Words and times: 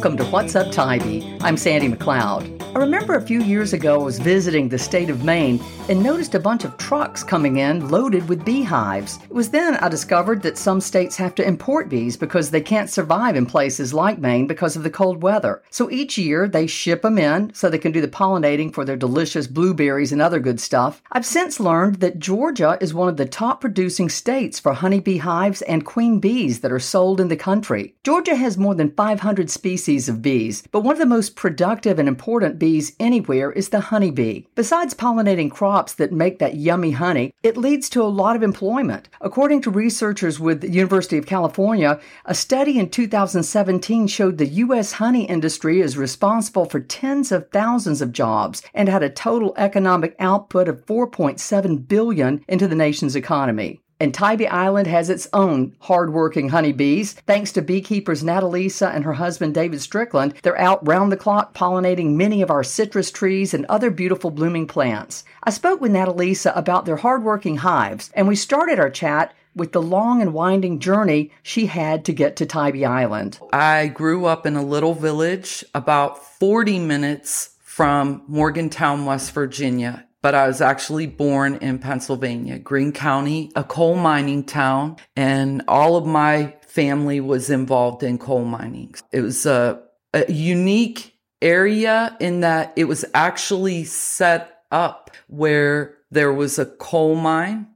Welcome 0.00 0.16
to 0.16 0.24
What's 0.30 0.56
Up 0.56 0.72
Tybee. 0.72 1.36
I'm 1.42 1.58
Sandy 1.58 1.86
McLeod. 1.86 2.59
I 2.72 2.78
remember 2.78 3.16
a 3.16 3.20
few 3.20 3.42
years 3.42 3.72
ago 3.72 4.00
I 4.00 4.04
was 4.04 4.20
visiting 4.20 4.68
the 4.68 4.78
state 4.78 5.10
of 5.10 5.24
Maine 5.24 5.60
and 5.88 6.00
noticed 6.00 6.36
a 6.36 6.40
bunch 6.40 6.64
of 6.64 6.76
trucks 6.76 7.24
coming 7.24 7.56
in 7.56 7.88
loaded 7.88 8.28
with 8.28 8.44
beehives. 8.44 9.18
It 9.24 9.32
was 9.32 9.50
then 9.50 9.74
I 9.74 9.88
discovered 9.88 10.40
that 10.42 10.56
some 10.56 10.80
states 10.80 11.16
have 11.16 11.34
to 11.34 11.46
import 11.46 11.88
bees 11.88 12.16
because 12.16 12.48
they 12.48 12.60
can't 12.60 12.88
survive 12.88 13.34
in 13.34 13.44
places 13.44 13.92
like 13.92 14.20
Maine 14.20 14.46
because 14.46 14.76
of 14.76 14.84
the 14.84 14.90
cold 14.90 15.20
weather. 15.20 15.62
So 15.70 15.90
each 15.90 16.16
year 16.16 16.46
they 16.46 16.68
ship 16.68 17.02
them 17.02 17.18
in 17.18 17.52
so 17.54 17.68
they 17.68 17.76
can 17.76 17.90
do 17.90 18.00
the 18.00 18.06
pollinating 18.06 18.72
for 18.72 18.84
their 18.84 18.96
delicious 18.96 19.48
blueberries 19.48 20.12
and 20.12 20.22
other 20.22 20.38
good 20.38 20.60
stuff. 20.60 21.02
I've 21.10 21.26
since 21.26 21.58
learned 21.58 21.96
that 21.96 22.20
Georgia 22.20 22.78
is 22.80 22.94
one 22.94 23.08
of 23.08 23.16
the 23.16 23.26
top 23.26 23.60
producing 23.60 24.08
states 24.08 24.60
for 24.60 24.74
honeybee 24.74 25.18
hives 25.18 25.62
and 25.62 25.84
queen 25.84 26.20
bees 26.20 26.60
that 26.60 26.70
are 26.70 26.78
sold 26.78 27.20
in 27.20 27.26
the 27.26 27.36
country. 27.36 27.96
Georgia 28.04 28.36
has 28.36 28.56
more 28.56 28.76
than 28.76 28.92
500 28.92 29.50
species 29.50 30.08
of 30.08 30.22
bees, 30.22 30.62
but 30.70 30.82
one 30.82 30.92
of 30.92 31.00
the 31.00 31.06
most 31.06 31.34
productive 31.34 31.98
and 31.98 32.06
important 32.06 32.59
bees 32.60 32.94
anywhere 33.00 33.50
is 33.50 33.70
the 33.70 33.80
honeybee. 33.80 34.44
Besides 34.54 34.94
pollinating 34.94 35.50
crops 35.50 35.94
that 35.94 36.12
make 36.12 36.38
that 36.38 36.54
yummy 36.54 36.92
honey, 36.92 37.34
it 37.42 37.56
leads 37.56 37.88
to 37.90 38.02
a 38.02 38.04
lot 38.04 38.36
of 38.36 38.44
employment. 38.44 39.08
According 39.20 39.62
to 39.62 39.70
researchers 39.72 40.38
with 40.38 40.60
the 40.60 40.70
University 40.70 41.18
of 41.18 41.26
California, 41.26 41.98
a 42.24 42.34
study 42.36 42.78
in 42.78 42.88
2017 42.88 44.06
showed 44.06 44.38
the 44.38 44.46
U.S. 44.46 44.92
honey 44.92 45.24
industry 45.24 45.80
is 45.80 45.96
responsible 45.96 46.66
for 46.66 46.78
tens 46.78 47.32
of 47.32 47.50
thousands 47.50 48.00
of 48.00 48.12
jobs 48.12 48.62
and 48.72 48.88
had 48.88 49.02
a 49.02 49.10
total 49.10 49.54
economic 49.56 50.14
output 50.20 50.68
of 50.68 50.86
4.7 50.86 51.88
billion 51.88 52.44
into 52.46 52.68
the 52.68 52.76
nation's 52.76 53.16
economy. 53.16 53.80
And 54.00 54.14
Tybee 54.14 54.46
Island 54.46 54.86
has 54.86 55.10
its 55.10 55.28
own 55.34 55.76
hardworking 55.80 56.48
honeybees. 56.48 57.12
Thanks 57.12 57.52
to 57.52 57.60
beekeepers 57.60 58.22
Natalisa 58.22 58.92
and 58.94 59.04
her 59.04 59.12
husband 59.12 59.54
David 59.54 59.82
Strickland, 59.82 60.32
they're 60.42 60.58
out 60.58 60.86
round 60.88 61.12
the 61.12 61.18
clock 61.18 61.52
pollinating 61.54 62.14
many 62.14 62.40
of 62.40 62.50
our 62.50 62.64
citrus 62.64 63.10
trees 63.10 63.52
and 63.52 63.66
other 63.66 63.90
beautiful 63.90 64.30
blooming 64.30 64.66
plants. 64.66 65.22
I 65.44 65.50
spoke 65.50 65.82
with 65.82 65.92
Natalisa 65.92 66.56
about 66.56 66.86
their 66.86 66.96
hardworking 66.96 67.58
hives, 67.58 68.10
and 68.14 68.26
we 68.26 68.36
started 68.36 68.80
our 68.80 68.88
chat 68.88 69.34
with 69.54 69.72
the 69.72 69.82
long 69.82 70.22
and 70.22 70.32
winding 70.32 70.78
journey 70.78 71.30
she 71.42 71.66
had 71.66 72.04
to 72.06 72.12
get 72.12 72.36
to 72.36 72.46
Tybee 72.46 72.86
Island. 72.86 73.38
I 73.52 73.88
grew 73.88 74.24
up 74.24 74.46
in 74.46 74.56
a 74.56 74.62
little 74.62 74.94
village 74.94 75.62
about 75.74 76.24
40 76.38 76.78
minutes 76.78 77.50
from 77.60 78.22
Morgantown, 78.26 79.04
West 79.04 79.32
Virginia 79.32 80.06
but 80.22 80.34
I 80.34 80.46
was 80.46 80.60
actually 80.60 81.06
born 81.06 81.56
in 81.56 81.78
Pennsylvania, 81.78 82.58
Greene 82.58 82.92
County, 82.92 83.50
a 83.56 83.64
coal 83.64 83.96
mining 83.96 84.44
town, 84.44 84.96
and 85.16 85.62
all 85.66 85.96
of 85.96 86.06
my 86.06 86.56
family 86.66 87.20
was 87.20 87.50
involved 87.50 88.02
in 88.02 88.18
coal 88.18 88.44
mining. 88.44 88.94
It 89.12 89.22
was 89.22 89.46
a, 89.46 89.82
a 90.12 90.30
unique 90.30 91.14
area 91.42 92.16
in 92.20 92.40
that 92.40 92.72
it 92.76 92.84
was 92.84 93.04
actually 93.14 93.84
set 93.84 94.62
up 94.70 95.10
where 95.26 95.96
there 96.10 96.32
was 96.32 96.58
a 96.58 96.66
coal 96.66 97.14
mine. 97.14 97.66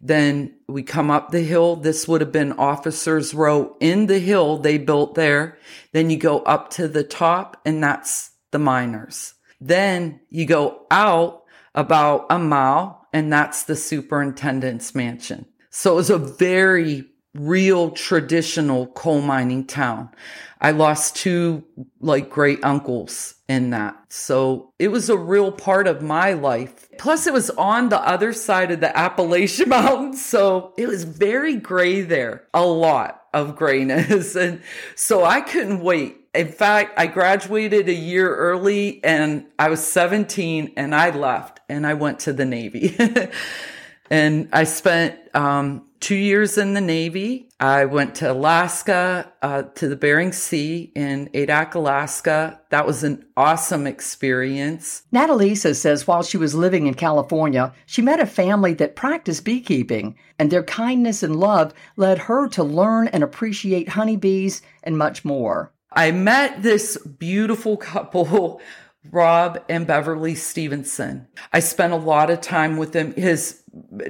Then 0.00 0.54
we 0.68 0.82
come 0.82 1.10
up 1.10 1.30
the 1.30 1.42
hill. 1.42 1.76
This 1.76 2.06
would 2.06 2.20
have 2.20 2.32
been 2.32 2.52
Officers 2.52 3.34
Row 3.34 3.76
in 3.80 4.06
the 4.06 4.18
hill 4.18 4.58
they 4.58 4.78
built 4.78 5.14
there. 5.14 5.58
Then 5.92 6.10
you 6.10 6.18
go 6.18 6.40
up 6.40 6.70
to 6.70 6.88
the 6.88 7.04
top 7.04 7.60
and 7.64 7.82
that's 7.82 8.32
the 8.52 8.58
miners. 8.58 9.34
Then 9.60 10.20
you 10.28 10.44
go 10.44 10.86
out 10.90 11.44
about 11.76 12.26
a 12.30 12.38
mile, 12.38 13.06
and 13.12 13.32
that's 13.32 13.64
the 13.64 13.76
superintendent's 13.76 14.94
mansion. 14.94 15.46
So 15.70 15.92
it 15.92 15.96
was 15.96 16.10
a 16.10 16.18
very 16.18 17.04
real 17.34 17.90
traditional 17.90 18.86
coal 18.88 19.20
mining 19.20 19.66
town. 19.66 20.08
I 20.60 20.70
lost 20.70 21.16
two 21.16 21.64
like 22.00 22.30
great 22.30 22.64
uncles 22.64 23.34
in 23.48 23.70
that. 23.70 23.96
So 24.08 24.72
it 24.78 24.88
was 24.88 25.10
a 25.10 25.16
real 25.16 25.52
part 25.52 25.86
of 25.86 26.02
my 26.02 26.32
life. 26.32 26.88
Plus 26.98 27.26
it 27.26 27.32
was 27.32 27.50
on 27.50 27.90
the 27.90 28.00
other 28.00 28.32
side 28.32 28.70
of 28.70 28.80
the 28.80 28.96
Appalachian 28.96 29.68
Mountains. 29.68 30.24
So 30.24 30.72
it 30.78 30.88
was 30.88 31.04
very 31.04 31.56
gray 31.56 32.00
there, 32.00 32.44
a 32.54 32.64
lot 32.64 33.22
of 33.34 33.56
grayness. 33.56 34.34
And 34.46 34.62
so 34.94 35.24
I 35.24 35.40
couldn't 35.40 35.80
wait 35.80 36.25
in 36.36 36.52
fact, 36.52 36.98
I 36.98 37.06
graduated 37.06 37.88
a 37.88 37.94
year 37.94 38.34
early 38.34 39.02
and 39.02 39.46
I 39.58 39.68
was 39.68 39.84
17 39.86 40.74
and 40.76 40.94
I 40.94 41.10
left 41.10 41.60
and 41.68 41.86
I 41.86 41.94
went 41.94 42.20
to 42.20 42.32
the 42.32 42.44
Navy. 42.44 42.96
and 44.10 44.48
I 44.52 44.64
spent 44.64 45.18
um, 45.34 45.86
two 46.00 46.14
years 46.14 46.58
in 46.58 46.74
the 46.74 46.80
Navy. 46.80 47.48
I 47.58 47.86
went 47.86 48.14
to 48.16 48.30
Alaska, 48.30 49.32
uh, 49.42 49.62
to 49.74 49.88
the 49.88 49.96
Bering 49.96 50.32
Sea 50.32 50.92
in 50.94 51.28
Adak, 51.34 51.74
Alaska. 51.74 52.60
That 52.70 52.86
was 52.86 53.02
an 53.02 53.24
awesome 53.36 53.86
experience. 53.86 55.02
Natalisa 55.12 55.74
says 55.74 56.06
while 56.06 56.22
she 56.22 56.36
was 56.36 56.54
living 56.54 56.86
in 56.86 56.94
California, 56.94 57.72
she 57.86 58.02
met 58.02 58.20
a 58.20 58.26
family 58.26 58.74
that 58.74 58.96
practiced 58.96 59.44
beekeeping, 59.44 60.16
and 60.38 60.50
their 60.50 60.62
kindness 60.62 61.22
and 61.22 61.36
love 61.36 61.72
led 61.96 62.18
her 62.18 62.48
to 62.48 62.62
learn 62.62 63.08
and 63.08 63.24
appreciate 63.24 63.88
honeybees 63.88 64.62
and 64.82 64.98
much 64.98 65.24
more. 65.24 65.72
I 65.96 66.10
met 66.10 66.62
this 66.62 66.98
beautiful 66.98 67.78
couple, 67.78 68.60
Rob 69.10 69.64
and 69.68 69.86
Beverly 69.86 70.34
Stevenson. 70.34 71.26
I 71.52 71.60
spent 71.60 71.92
a 71.92 71.96
lot 71.96 72.28
of 72.28 72.40
time 72.40 72.76
with 72.76 72.94
him. 72.94 73.14
His 73.14 73.62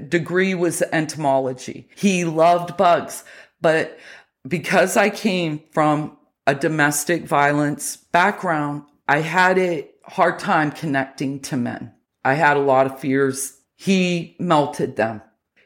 degree 0.08 0.54
was 0.54 0.82
entomology. 0.92 1.88
He 1.94 2.24
loved 2.24 2.76
bugs, 2.76 3.24
but 3.60 3.98
because 4.46 4.96
I 4.96 5.10
came 5.10 5.62
from 5.70 6.16
a 6.46 6.54
domestic 6.54 7.24
violence 7.24 7.96
background, 7.96 8.84
I 9.06 9.20
had 9.20 9.58
a 9.58 9.88
hard 10.04 10.38
time 10.38 10.72
connecting 10.72 11.40
to 11.40 11.56
men. 11.56 11.92
I 12.24 12.34
had 12.34 12.56
a 12.56 12.60
lot 12.60 12.86
of 12.86 12.98
fears. 12.98 13.60
He 13.76 14.36
melted 14.38 14.96
them. 14.96 15.22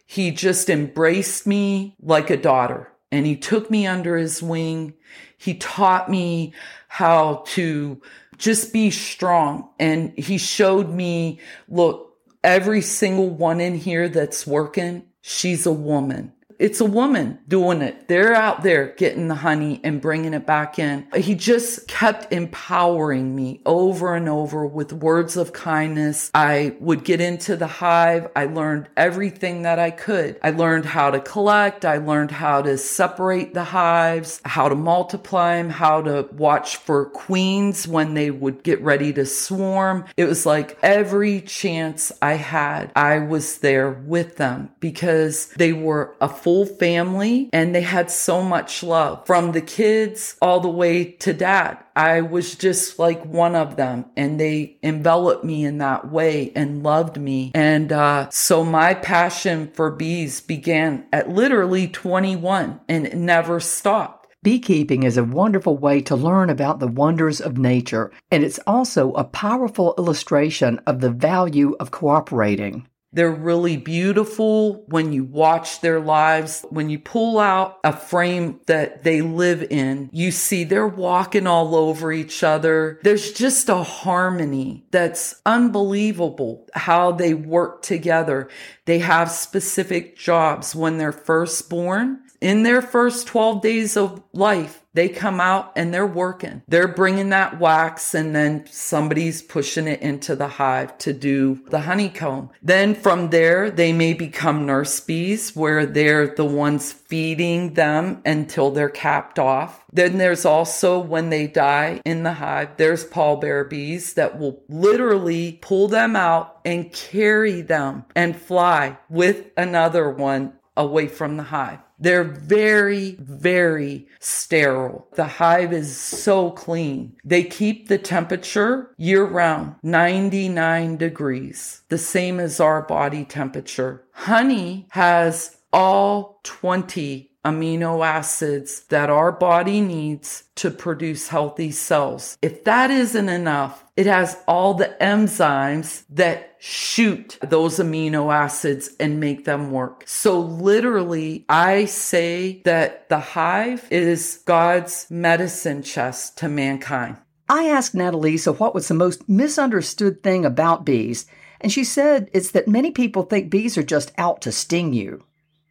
He 0.07 0.31
just 0.33 0.69
embraced 0.69 1.47
me 1.47 1.97
like 2.03 2.31
a 2.31 2.37
daughter 2.37 2.91
and 3.13 3.27
he 3.27 3.37
took 3.37 3.71
me 3.71 3.87
under 3.87 4.17
his 4.17 4.43
wing. 4.43 4.95
He 5.41 5.55
taught 5.55 6.11
me 6.11 6.53
how 6.89 7.45
to 7.49 8.01
just 8.37 8.75
be 8.75 8.91
strong. 8.91 9.71
And 9.79 10.13
he 10.19 10.37
showed 10.37 10.91
me, 10.91 11.41
look, 11.67 12.15
every 12.45 12.83
single 12.83 13.31
one 13.31 13.59
in 13.59 13.75
here 13.75 14.11
that's 14.11 14.47
working, 14.47 15.05
she's 15.23 15.65
a 15.65 15.73
woman 15.73 16.35
it's 16.61 16.81
a 16.81 16.85
woman 16.85 17.39
doing 17.49 17.81
it. 17.81 18.07
They're 18.07 18.35
out 18.35 18.63
there 18.63 18.89
getting 18.99 19.29
the 19.29 19.35
honey 19.37 19.81
and 19.83 20.01
bringing 20.01 20.35
it 20.35 20.45
back 20.47 20.79
in. 20.79 21.07
He 21.17 21.35
just 21.35 21.89
kept 21.89 22.31
empowering 22.33 23.35
me 23.35 23.63
over 23.65 24.15
and 24.15 24.29
over 24.29 24.67
with 24.67 24.93
words 24.93 25.39
of 25.39 25.55
kindness. 25.55 26.31
I 26.35 26.77
would 26.79 27.03
get 27.03 27.21
into 27.21 27.57
the 27.57 27.67
hive. 27.67 28.29
I 28.37 28.45
learned 28.45 28.89
everything 28.95 29.63
that 29.63 29.79
I 29.79 29.91
could. 29.91 30.39
I 30.43 30.51
learned 30.51 30.85
how 30.85 31.11
to 31.11 31.21
collect. 31.21 31.87
I 31.87 31.97
learned 31.97 32.31
how 32.31 32.61
to 32.61 32.77
separate 32.77 33.55
the 33.55 33.65
hives, 33.65 34.43
how 34.45 34.69
to 34.69 34.75
multiply 34.75 35.57
them, 35.57 35.71
how 35.71 36.03
to 36.03 36.29
watch 36.33 36.77
for 36.77 37.07
queens 37.07 37.89
when 37.89 38.13
they 38.13 38.31
would 38.31 38.63
get 38.63 38.83
ready 38.83 39.15
to 39.15 39.25
swarm. 39.25 40.05
It 40.19 40.27
was 40.27 40.45
like 40.45 40.79
every 40.83 41.41
chance 41.41 42.13
I 42.21 42.35
had, 42.35 42.93
I 42.95 43.21
was 43.21 43.59
there 43.59 43.91
with 43.91 44.37
them 44.37 44.71
because 44.81 45.47
they 45.57 45.73
were 45.73 46.15
a 46.21 46.29
full 46.29 46.50
family 46.65 47.49
and 47.53 47.75
they 47.75 47.81
had 47.83 48.11
so 48.11 48.43
much 48.43 48.83
love 48.83 49.27
from 49.27 49.53
the 49.53 49.61
kids 49.61 50.37
all 50.43 50.61
the 50.61 50.69
way 50.69 51.05
to 51.05 51.33
dad. 51.33 51.79
I 51.97 52.21
was 52.21 52.55
just 52.55 52.99
like 52.99 53.25
one 53.25 53.55
of 53.55 53.77
them 53.77 54.07
and 54.17 54.39
they 54.39 54.79
enveloped 54.83 55.45
me 55.45 55.65
in 55.65 55.79
that 55.79 56.11
way 56.11 56.53
and 56.55 56.83
loved 56.83 57.19
me. 57.19 57.53
And 57.55 57.93
uh, 57.93 58.31
so 58.31 58.65
my 58.65 58.95
passion 58.95 59.71
for 59.75 59.91
bees 59.91 60.41
began 60.41 61.07
at 61.13 61.29
literally 61.29 61.89
21 61.89 62.81
and 62.89 63.07
it 63.07 63.17
never 63.17 63.61
stopped. 63.61 64.21
Beekeeping 64.43 65.03
is 65.03 65.19
a 65.19 65.25
wonderful 65.25 65.77
way 65.77 66.01
to 66.01 66.17
learn 66.17 66.49
about 66.49 66.81
the 66.81 66.89
wonders 66.89 67.43
of 67.43 67.59
nature, 67.59 68.11
and 68.31 68.43
it's 68.43 68.59
also 68.67 69.13
a 69.13 69.23
powerful 69.23 69.95
illustration 69.99 70.81
of 70.87 71.01
the 71.03 71.11
value 71.11 71.77
of 71.79 71.91
cooperating. 71.91 72.87
They're 73.13 73.31
really 73.31 73.77
beautiful 73.77 74.85
when 74.87 75.13
you 75.13 75.25
watch 75.25 75.81
their 75.81 75.99
lives. 76.01 76.65
When 76.71 76.91
you 76.91 76.99
pull 76.99 77.39
out 77.39 77.79
a 77.83 77.93
frame 77.93 78.61
that 78.67 79.03
they 79.03 79.21
live 79.21 79.63
in, 79.71 80.11
you 80.13 80.31
see 80.31 80.63
they're 80.65 80.87
walking 80.87 81.47
all 81.47 81.75
over 81.75 82.13
each 82.13 82.45
other. 82.45 83.01
There's 83.03 83.33
just 83.33 83.69
a 83.69 83.83
harmony 83.83 84.87
that's 84.93 85.41
unbelievable 85.45 86.69
how 86.75 87.13
they 87.13 87.35
work 87.35 87.83
together. 87.83 88.49
They 88.85 89.01
have 89.01 89.31
specific 89.31 90.17
jobs 90.17 90.75
when 90.75 90.99
they're 90.99 91.13
first 91.13 91.69
born. 91.69 92.21
in 92.41 92.63
their 92.63 92.83
first 92.83 93.27
12 93.27 93.61
days 93.63 93.97
of 93.97 94.23
life, 94.33 94.80
they 94.95 95.09
come 95.09 95.41
out 95.41 95.73
and 95.77 95.95
they're 95.95 96.07
working. 96.07 96.63
They're 96.69 96.89
bringing 96.89 97.31
that 97.31 97.61
wax 97.61 98.15
and 98.15 98.35
then 98.35 98.67
somebody's 98.67 99.43
pushing 99.43 99.87
it 99.87 100.01
into 100.01 100.35
the 100.35 100.49
hive 100.49 100.97
to 100.99 101.13
do 101.13 101.61
the 101.69 101.81
honeycomb. 101.81 102.51
Then 102.63 102.95
from 102.95 103.31
there, 103.31 103.71
they 103.71 103.93
may 103.93 104.15
become 104.15 104.67
nurse 104.67 104.99
bees 105.01 105.55
where 105.55 105.87
they're 105.87 106.35
the 106.35 106.45
ones 106.45 106.93
feeding 106.93 107.75
them 107.75 108.23
until 108.25 108.71
they're 108.71 108.89
capped 108.89 109.39
off. 109.39 109.85
Then 109.93 110.19
there's 110.19 110.45
also 110.45 110.99
when 110.99 111.31
they 111.31 111.47
die 111.47 112.01
in 112.05 112.23
the 112.23 112.35
hive, 112.35 112.77
there's 112.77 113.05
pallbearer 113.05 113.69
bees 113.69 114.15
that 114.15 114.39
will 114.39 114.63
literally 114.69 115.59
pull 115.63 115.89
them 115.89 116.17
out 116.17 116.61
and 116.65 116.93
carry 116.93 117.63
them 117.63 118.05
and 118.15 118.37
fly 118.37 118.99
with 119.09 119.47
another 119.57 120.11
one 120.11 120.53
away 120.77 121.07
from 121.09 121.37
the 121.37 121.45
hive. 121.45 121.79
They're 122.01 122.25
very, 122.25 123.17
very 123.21 124.07
sterile. 124.19 125.07
The 125.15 125.25
hive 125.25 125.73
is 125.73 125.97
so 125.97 126.51
clean. 126.51 127.17
They 127.25 127.45
keep 127.45 127.89
the 127.89 127.99
temperature 127.99 128.95
year 128.97 129.25
round, 129.25 129.77
99 129.83 130.97
degrees, 130.97 131.83
the 131.89 131.99
same 131.99 132.41
as 132.41 132.59
our 132.59 132.83
body 132.83 133.25
temperature. 133.25 134.05
Honey 134.13 134.87
has 134.91 135.57
all 135.73 136.41
20 136.45 137.31
amino 137.45 138.05
acids 138.05 138.81
that 138.89 139.09
our 139.09 139.33
body 139.33 139.81
needs 139.81 140.45
to 140.57 140.71
produce 140.71 141.29
healthy 141.29 141.71
cells. 141.71 142.37
If 142.43 142.65
that 142.65 142.91
isn't 142.91 143.29
enough, 143.29 143.85
it 143.97 144.07
has 144.07 144.37
all 144.47 144.75
the 144.75 144.95
enzymes 145.01 146.05
that 146.11 146.50
shoot 146.63 147.39
those 147.41 147.79
amino 147.79 148.33
acids 148.33 148.91
and 149.01 149.19
make 149.19 149.47
them 149.47 149.73
work. 149.73 150.05
So 150.07 150.39
literally, 150.39 151.47
I 151.49 151.87
say 151.87 152.61
that 152.65 153.09
the 153.09 153.19
hive 153.19 153.89
is 153.91 154.43
God's 154.45 155.07
medicine 155.11 155.83
chest 155.83 156.37
to 156.39 156.49
mankind. 156.49 157.17
I 157.49 157.65
asked 157.65 157.95
Natalisa 157.95 158.57
what 158.59 158.75
was 158.75 158.89
the 158.89 158.95
most 158.95 159.27
misunderstood 159.27 160.23
thing 160.23 160.45
about 160.45 160.85
bees, 160.85 161.27
and 161.63 161.73
she 161.73 161.83
said 161.83 162.31
it's 162.35 162.51
that 162.51 162.69
many 162.69 162.91
people 162.91 163.23
think 163.23 163.51
bees 163.51 163.79
are 163.79 163.83
just 163.83 164.13
out 164.19 164.43
to 164.43 164.53
sting 164.53 164.93
you. 164.93 165.25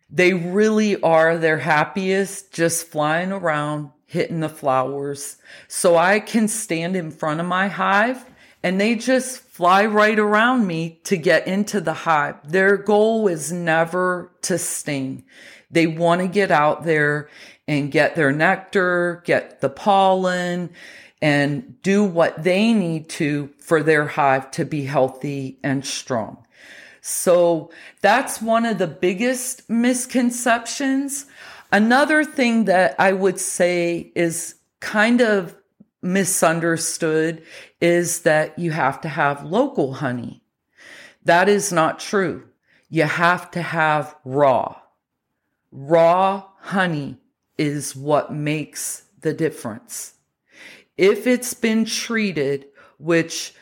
They 0.10 0.34
really 0.34 1.00
are 1.02 1.38
their 1.38 1.60
happiest 1.60 2.52
just 2.52 2.88
flying 2.88 3.32
around, 3.32 3.92
hitting 4.08 4.40
the 4.40 4.50
flowers. 4.50 5.38
So 5.68 5.98
I 5.98 6.20
can 6.20 6.48
stand 6.48 6.96
in 6.96 7.12
front 7.12 7.40
of 7.40 7.46
my 7.46 7.68
hive 7.68 8.26
and 8.64 8.80
they 8.80 8.96
just 8.96 9.40
fly 9.40 9.86
right 9.86 10.20
around 10.20 10.68
me 10.68 11.00
to 11.06 11.18
get 11.18 11.48
into 11.48 11.80
the 11.80 11.94
hive. 11.94 12.36
Their 12.50 12.78
goal 12.78 13.28
is 13.28 13.52
never 13.52 14.32
to 14.44 14.58
sting. 14.58 15.24
They 15.72 15.88
want 15.88 16.22
to 16.22 16.28
get 16.28 16.52
out 16.52 16.84
there 16.84 17.30
and 17.68 17.92
get 17.92 18.16
their 18.16 18.32
nectar, 18.32 19.22
get 19.26 19.62
the 19.62 19.70
pollen, 19.70 20.72
and 21.22 21.82
do 21.82 22.04
what 22.04 22.44
they 22.44 22.74
need 22.74 23.10
to 23.10 23.50
for 23.60 23.84
their 23.84 24.08
hive 24.08 24.50
to 24.52 24.66
be 24.66 24.86
healthy 24.86 25.60
and 25.64 25.86
strong. 25.86 26.46
So 27.02 27.72
that's 28.02 28.42
one 28.42 28.66
of 28.66 28.78
the 28.78 28.88
biggest 28.88 29.70
misconceptions. 29.70 31.26
Another 31.72 32.24
thing 32.24 32.66
that 32.66 32.96
I 33.00 33.14
would 33.14 33.40
say 33.40 34.12
is 34.16 34.56
kind 34.80 35.22
of 35.22 35.56
misunderstood 36.02 37.44
is 37.82 38.22
that 38.22 38.58
you 38.60 38.72
have 38.72 39.02
to 39.02 39.10
have 39.10 39.44
local 39.44 39.94
honey. 39.94 40.44
That 41.24 41.48
is 41.48 41.72
not 41.72 42.00
true. 42.00 42.46
You 42.90 43.04
have 43.04 43.52
to 43.52 43.62
have 43.62 44.16
raw. 44.26 44.78
Raw 45.72 46.46
honey 46.60 47.18
is 47.58 47.96
what 47.96 48.34
makes 48.34 49.04
the 49.22 49.34
difference. 49.34 50.14
If 50.98 51.28
it's 51.28 51.54
been 51.54 51.86
treated, 51.86 52.66
which 52.98 53.54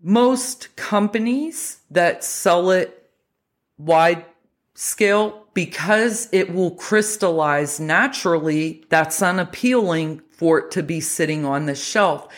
most 0.00 0.74
companies 0.76 1.78
that 1.90 2.22
sell 2.22 2.70
it 2.70 3.10
wide 3.76 4.24
scale, 4.74 5.46
because 5.54 6.28
it 6.32 6.54
will 6.54 6.70
crystallize 6.70 7.80
naturally, 7.80 8.84
that's 8.88 9.20
unappealing 9.20 10.22
for 10.30 10.60
it 10.60 10.70
to 10.70 10.82
be 10.82 11.00
sitting 11.00 11.44
on 11.44 11.66
the 11.66 11.74
shelf. 11.74 12.28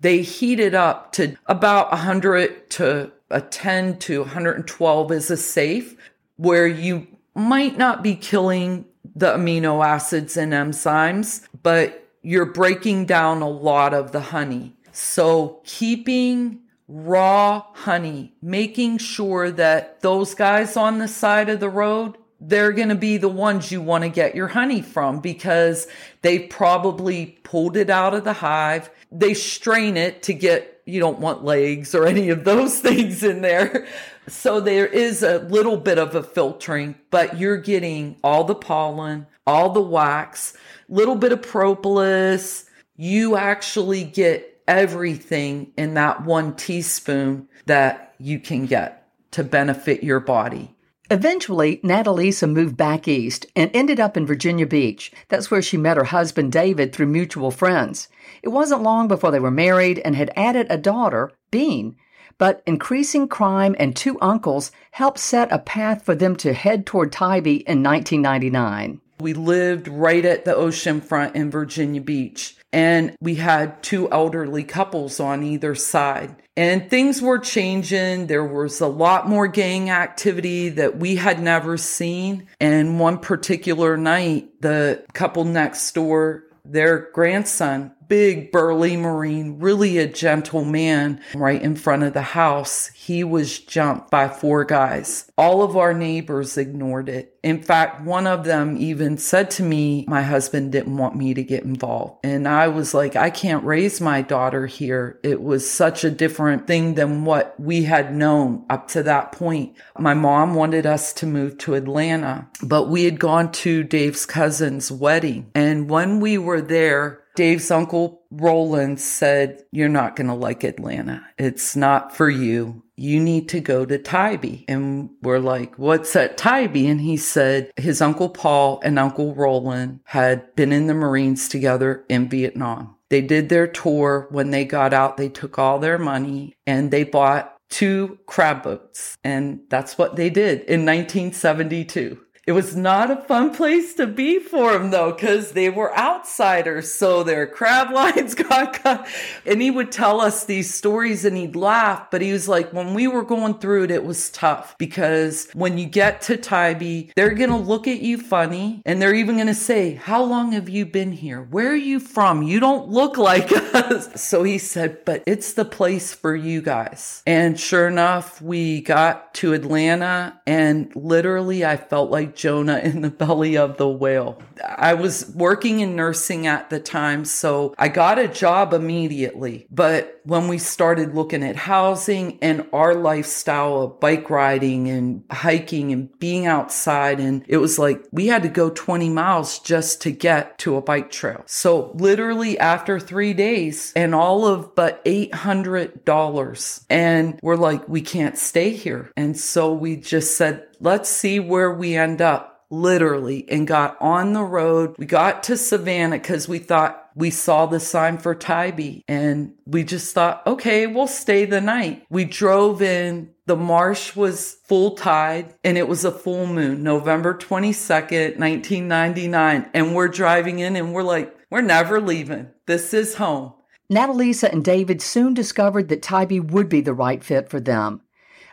They 0.00 0.22
heat 0.22 0.60
it 0.60 0.74
up 0.74 1.12
to 1.12 1.36
about 1.46 1.90
100 1.90 2.70
to 2.70 3.12
a 3.30 3.40
10 3.40 3.98
to 3.98 4.20
112 4.20 5.12
is 5.12 5.30
a 5.30 5.36
safe 5.36 5.96
where 6.36 6.66
you 6.66 7.06
might 7.34 7.76
not 7.76 8.02
be 8.02 8.14
killing 8.14 8.84
the 9.14 9.34
amino 9.36 9.84
acids 9.84 10.36
and 10.36 10.52
enzymes, 10.52 11.46
but 11.62 12.08
you're 12.22 12.46
breaking 12.46 13.06
down 13.06 13.42
a 13.42 13.48
lot 13.48 13.92
of 13.92 14.12
the 14.12 14.20
honey. 14.20 14.76
So 14.92 15.60
keeping 15.64 16.60
raw 16.88 17.64
honey, 17.74 18.34
making 18.40 18.98
sure 18.98 19.50
that 19.50 20.00
those 20.00 20.34
guys 20.34 20.76
on 20.76 20.98
the 20.98 21.08
side 21.08 21.48
of 21.48 21.60
the 21.60 21.68
road, 21.68 22.16
they're 22.40 22.72
going 22.72 22.88
to 22.88 22.94
be 22.94 23.16
the 23.16 23.28
ones 23.28 23.72
you 23.72 23.82
want 23.82 24.04
to 24.04 24.10
get 24.10 24.34
your 24.34 24.48
honey 24.48 24.82
from 24.82 25.20
because 25.20 25.88
they 26.22 26.38
probably 26.38 27.38
pulled 27.42 27.76
it 27.76 27.90
out 27.90 28.14
of 28.14 28.24
the 28.24 28.32
hive. 28.32 28.90
They 29.10 29.34
strain 29.34 29.96
it 29.96 30.22
to 30.24 30.34
get, 30.34 30.82
you 30.84 31.00
don't 31.00 31.18
want 31.18 31.44
legs 31.44 31.94
or 31.94 32.06
any 32.06 32.28
of 32.30 32.44
those 32.44 32.78
things 32.80 33.22
in 33.22 33.42
there. 33.42 33.86
So 34.28 34.60
there 34.60 34.86
is 34.86 35.22
a 35.22 35.38
little 35.38 35.76
bit 35.76 35.98
of 35.98 36.14
a 36.14 36.22
filtering, 36.22 36.94
but 37.10 37.38
you're 37.38 37.56
getting 37.56 38.16
all 38.22 38.44
the 38.44 38.54
pollen, 38.54 39.26
all 39.46 39.70
the 39.70 39.82
wax, 39.82 40.56
little 40.88 41.16
bit 41.16 41.32
of 41.32 41.42
propolis. 41.42 42.66
You 42.96 43.36
actually 43.36 44.04
get 44.04 44.62
everything 44.68 45.72
in 45.76 45.94
that 45.94 46.24
one 46.24 46.54
teaspoon 46.54 47.48
that 47.66 48.14
you 48.18 48.38
can 48.38 48.66
get 48.66 49.08
to 49.32 49.42
benefit 49.42 50.04
your 50.04 50.20
body. 50.20 50.74
Eventually, 51.10 51.78
Natalisa 51.78 52.50
moved 52.50 52.76
back 52.76 53.08
east 53.08 53.46
and 53.56 53.70
ended 53.72 53.98
up 53.98 54.16
in 54.16 54.26
Virginia 54.26 54.66
Beach. 54.66 55.10
That's 55.28 55.50
where 55.50 55.62
she 55.62 55.78
met 55.78 55.96
her 55.96 56.04
husband 56.04 56.52
David 56.52 56.92
through 56.92 57.06
mutual 57.06 57.50
friends. 57.50 58.08
It 58.42 58.50
wasn't 58.50 58.82
long 58.82 59.08
before 59.08 59.30
they 59.30 59.40
were 59.40 59.50
married 59.50 60.00
and 60.00 60.14
had 60.14 60.30
added 60.36 60.66
a 60.68 60.76
daughter, 60.76 61.32
Bean. 61.50 61.96
But 62.36 62.62
increasing 62.66 63.26
crime 63.26 63.74
and 63.78 63.96
two 63.96 64.20
uncles 64.20 64.70
helped 64.90 65.18
set 65.18 65.50
a 65.50 65.58
path 65.58 66.04
for 66.04 66.14
them 66.14 66.36
to 66.36 66.52
head 66.52 66.84
toward 66.84 67.10
Tybee 67.10 67.64
in 67.66 67.82
1999. 67.82 69.00
We 69.18 69.32
lived 69.32 69.88
right 69.88 70.24
at 70.24 70.44
the 70.44 70.54
ocean 70.54 71.00
front 71.00 71.34
in 71.34 71.50
Virginia 71.50 72.02
Beach 72.02 72.57
and 72.72 73.16
we 73.20 73.36
had 73.36 73.82
two 73.82 74.10
elderly 74.10 74.64
couples 74.64 75.20
on 75.20 75.42
either 75.42 75.74
side. 75.74 76.36
And 76.56 76.90
things 76.90 77.22
were 77.22 77.38
changing. 77.38 78.26
There 78.26 78.44
was 78.44 78.80
a 78.80 78.88
lot 78.88 79.28
more 79.28 79.46
gang 79.46 79.90
activity 79.90 80.70
that 80.70 80.98
we 80.98 81.16
had 81.16 81.40
never 81.40 81.76
seen. 81.76 82.48
And 82.60 82.98
one 82.98 83.18
particular 83.18 83.96
night, 83.96 84.60
the 84.60 85.04
couple 85.12 85.44
next 85.44 85.92
door, 85.92 86.44
their 86.64 87.10
grandson 87.12 87.92
big 88.08 88.50
burly 88.50 88.96
Marine, 88.96 89.58
really 89.58 89.98
a 89.98 90.06
gentle 90.06 90.64
man 90.64 91.20
right 91.34 91.60
in 91.60 91.76
front 91.76 92.02
of 92.02 92.14
the 92.14 92.22
house. 92.22 92.88
He 92.94 93.22
was 93.22 93.58
jumped 93.58 94.10
by 94.10 94.28
four 94.28 94.64
guys. 94.64 95.30
All 95.36 95.62
of 95.62 95.76
our 95.76 95.94
neighbors 95.94 96.58
ignored 96.58 97.08
it. 97.08 97.34
In 97.42 97.62
fact, 97.62 98.02
one 98.02 98.26
of 98.26 98.44
them 98.44 98.76
even 98.78 99.16
said 99.16 99.50
to 99.52 99.62
me, 99.62 100.04
my 100.08 100.22
husband 100.22 100.72
didn't 100.72 100.96
want 100.96 101.16
me 101.16 101.34
to 101.34 101.42
get 101.42 101.62
involved. 101.62 102.18
And 102.24 102.48
I 102.48 102.68
was 102.68 102.92
like, 102.92 103.14
I 103.14 103.30
can't 103.30 103.64
raise 103.64 104.00
my 104.00 104.22
daughter 104.22 104.66
here. 104.66 105.20
It 105.22 105.40
was 105.40 105.70
such 105.70 106.04
a 106.04 106.10
different 106.10 106.66
thing 106.66 106.94
than 106.94 107.24
what 107.24 107.58
we 107.58 107.84
had 107.84 108.14
known 108.14 108.66
up 108.68 108.88
to 108.88 109.02
that 109.04 109.32
point. 109.32 109.74
My 109.98 110.14
mom 110.14 110.54
wanted 110.54 110.84
us 110.84 111.12
to 111.14 111.26
move 111.26 111.58
to 111.58 111.74
Atlanta, 111.74 112.48
but 112.62 112.88
we 112.88 113.04
had 113.04 113.20
gone 113.20 113.52
to 113.52 113.84
Dave's 113.84 114.26
cousin's 114.26 114.90
wedding. 114.90 115.50
And 115.54 115.88
when 115.88 116.20
we 116.20 116.38
were 116.38 116.60
there, 116.60 117.22
Dave's 117.38 117.70
uncle 117.70 118.24
Roland 118.32 118.98
said, 118.98 119.62
You're 119.70 119.88
not 119.88 120.16
going 120.16 120.26
to 120.26 120.34
like 120.34 120.64
Atlanta. 120.64 121.24
It's 121.38 121.76
not 121.76 122.16
for 122.16 122.28
you. 122.28 122.82
You 122.96 123.20
need 123.20 123.48
to 123.50 123.60
go 123.60 123.86
to 123.86 123.96
Tybee. 123.96 124.64
And 124.66 125.10
we're 125.22 125.38
like, 125.38 125.78
What's 125.78 126.16
at 126.16 126.36
Tybee? 126.36 126.88
And 126.88 127.00
he 127.00 127.16
said, 127.16 127.70
His 127.76 128.02
uncle 128.02 128.28
Paul 128.28 128.80
and 128.82 128.98
Uncle 128.98 129.36
Roland 129.36 130.00
had 130.02 130.52
been 130.56 130.72
in 130.72 130.88
the 130.88 130.94
Marines 130.94 131.48
together 131.48 132.04
in 132.08 132.28
Vietnam. 132.28 132.96
They 133.08 133.20
did 133.20 133.50
their 133.50 133.68
tour. 133.68 134.26
When 134.32 134.50
they 134.50 134.64
got 134.64 134.92
out, 134.92 135.16
they 135.16 135.28
took 135.28 135.60
all 135.60 135.78
their 135.78 135.96
money 135.96 136.56
and 136.66 136.90
they 136.90 137.04
bought 137.04 137.56
two 137.70 138.18
crab 138.26 138.64
boats. 138.64 139.16
And 139.22 139.60
that's 139.68 139.96
what 139.96 140.16
they 140.16 140.28
did 140.28 140.62
in 140.62 140.84
1972. 140.84 142.18
It 142.48 142.52
was 142.52 142.74
not 142.74 143.10
a 143.10 143.16
fun 143.16 143.54
place 143.54 143.92
to 143.96 144.06
be 144.06 144.38
for 144.38 144.72
him 144.72 144.90
though, 144.90 145.12
because 145.12 145.52
they 145.52 145.68
were 145.68 145.94
outsiders. 145.94 146.94
So 146.94 147.22
their 147.22 147.46
crab 147.46 147.90
lines 147.92 148.34
got 148.34 148.82
cut. 148.82 149.06
And 149.44 149.60
he 149.60 149.70
would 149.70 149.92
tell 149.92 150.18
us 150.22 150.46
these 150.46 150.72
stories 150.72 151.26
and 151.26 151.36
he'd 151.36 151.54
laugh. 151.54 152.10
But 152.10 152.22
he 152.22 152.32
was 152.32 152.48
like, 152.48 152.72
when 152.72 152.94
we 152.94 153.06
were 153.06 153.22
going 153.22 153.58
through 153.58 153.84
it, 153.84 153.90
it 153.90 154.02
was 154.02 154.30
tough 154.30 154.78
because 154.78 155.50
when 155.52 155.76
you 155.76 155.84
get 155.84 156.22
to 156.22 156.38
Tybee, 156.38 157.10
they're 157.14 157.34
going 157.34 157.50
to 157.50 157.56
look 157.56 157.86
at 157.86 158.00
you 158.00 158.16
funny 158.16 158.80
and 158.86 159.02
they're 159.02 159.14
even 159.14 159.34
going 159.34 159.48
to 159.48 159.52
say, 159.52 159.96
How 159.96 160.22
long 160.24 160.52
have 160.52 160.70
you 160.70 160.86
been 160.86 161.12
here? 161.12 161.42
Where 161.42 161.72
are 161.72 161.76
you 161.76 162.00
from? 162.00 162.42
You 162.42 162.60
don't 162.60 162.88
look 162.88 163.18
like 163.18 163.52
us. 163.74 164.22
So 164.22 164.42
he 164.42 164.56
said, 164.56 165.04
But 165.04 165.22
it's 165.26 165.52
the 165.52 165.66
place 165.66 166.14
for 166.14 166.34
you 166.34 166.62
guys. 166.62 167.22
And 167.26 167.60
sure 167.60 167.88
enough, 167.88 168.40
we 168.40 168.80
got 168.80 169.34
to 169.34 169.52
Atlanta 169.52 170.40
and 170.46 170.90
literally 170.96 171.62
I 171.62 171.76
felt 171.76 172.10
like 172.10 172.37
Jonah 172.38 172.78
in 172.78 173.02
the 173.02 173.10
belly 173.10 173.58
of 173.58 173.76
the 173.76 173.88
whale. 173.88 174.40
I 174.64 174.94
was 174.94 175.30
working 175.34 175.80
in 175.80 175.96
nursing 175.96 176.46
at 176.46 176.70
the 176.70 176.78
time, 176.78 177.24
so 177.24 177.74
I 177.76 177.88
got 177.88 178.18
a 178.18 178.28
job 178.28 178.72
immediately. 178.72 179.66
But 179.70 180.17
when 180.28 180.46
we 180.46 180.58
started 180.58 181.14
looking 181.14 181.42
at 181.42 181.56
housing 181.56 182.38
and 182.42 182.68
our 182.72 182.94
lifestyle 182.94 183.80
of 183.80 183.98
bike 183.98 184.28
riding 184.28 184.86
and 184.88 185.24
hiking 185.30 185.90
and 185.90 186.16
being 186.18 186.44
outside, 186.44 187.18
and 187.18 187.42
it 187.48 187.56
was 187.56 187.78
like 187.78 188.04
we 188.12 188.26
had 188.26 188.42
to 188.42 188.48
go 188.48 188.68
20 188.68 189.08
miles 189.08 189.58
just 189.60 190.02
to 190.02 190.10
get 190.10 190.58
to 190.58 190.76
a 190.76 190.82
bike 190.82 191.10
trail. 191.10 191.42
So 191.46 191.92
literally 191.94 192.58
after 192.58 193.00
three 193.00 193.32
days 193.32 193.92
and 193.96 194.14
all 194.14 194.46
of 194.46 194.74
but 194.74 195.02
$800. 195.06 196.84
And 196.90 197.40
we're 197.42 197.56
like, 197.56 197.88
we 197.88 198.02
can't 198.02 198.36
stay 198.36 198.70
here. 198.70 199.10
And 199.16 199.36
so 199.36 199.72
we 199.72 199.96
just 199.96 200.36
said, 200.36 200.66
let's 200.78 201.08
see 201.08 201.40
where 201.40 201.72
we 201.72 201.96
end 201.96 202.20
up 202.20 202.57
literally 202.70 203.48
and 203.48 203.66
got 203.66 203.96
on 204.00 204.32
the 204.32 204.42
road. 204.42 204.94
We 204.98 205.06
got 205.06 205.42
to 205.44 205.56
Savannah 205.56 206.18
because 206.18 206.48
we 206.48 206.58
thought 206.58 207.10
we 207.14 207.30
saw 207.30 207.66
the 207.66 207.80
sign 207.80 208.18
for 208.18 208.34
Tybee 208.34 209.02
and 209.08 209.54
we 209.66 209.84
just 209.84 210.14
thought, 210.14 210.46
okay, 210.46 210.86
we'll 210.86 211.08
stay 211.08 211.44
the 211.44 211.60
night. 211.60 212.04
We 212.10 212.24
drove 212.24 212.80
in. 212.82 213.30
The 213.46 213.56
marsh 213.56 214.14
was 214.14 214.58
full 214.64 214.92
tide 214.92 215.54
and 215.64 215.78
it 215.78 215.88
was 215.88 216.04
a 216.04 216.12
full 216.12 216.46
moon, 216.46 216.82
November 216.82 217.34
22nd, 217.34 218.38
1999. 218.38 219.70
And 219.72 219.94
we're 219.94 220.08
driving 220.08 220.58
in 220.58 220.76
and 220.76 220.92
we're 220.92 221.02
like, 221.02 221.34
we're 221.50 221.62
never 221.62 222.00
leaving. 222.00 222.50
This 222.66 222.92
is 222.92 223.14
home. 223.14 223.54
Natalisa 223.90 224.52
and 224.52 224.62
David 224.62 225.00
soon 225.00 225.32
discovered 225.32 225.88
that 225.88 226.02
Tybee 226.02 226.40
would 226.40 226.68
be 226.68 226.82
the 226.82 226.92
right 226.92 227.24
fit 227.24 227.48
for 227.48 227.58
them. 227.58 228.02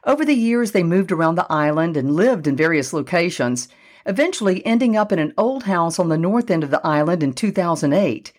Over 0.05 0.23
the 0.23 0.35
years, 0.35 0.71
they 0.71 0.83
moved 0.83 1.11
around 1.11 1.35
the 1.35 1.51
island 1.51 1.97
and 1.97 2.15
lived 2.15 2.47
in 2.47 2.55
various 2.55 2.93
locations, 2.93 3.67
eventually 4.05 4.65
ending 4.65 4.95
up 4.95 5.11
in 5.11 5.19
an 5.19 5.33
old 5.37 5.63
house 5.63 5.99
on 5.99 6.09
the 6.09 6.17
north 6.17 6.49
end 6.51 6.63
of 6.63 6.71
the 6.71 6.85
island 6.85 7.23
in 7.23 7.33
2008. 7.33 8.31